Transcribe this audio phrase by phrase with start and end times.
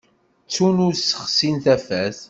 [0.45, 2.17] Ttun ur ssexsin tafat.